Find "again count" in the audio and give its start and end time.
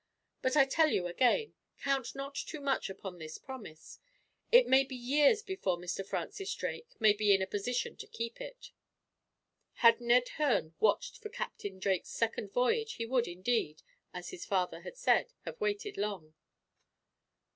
1.05-2.15